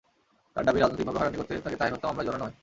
তাঁর 0.53 0.63
দাবি, 0.67 0.77
রাজনৈতিকভাবে 0.79 1.19
হয়রানি 1.19 1.37
করতে 1.39 1.53
তাঁকে 1.65 1.77
তাহের 1.79 1.93
হত্যা 1.93 2.07
মামলায় 2.09 2.25
জড়ানো 2.27 2.43
হয়। 2.47 2.55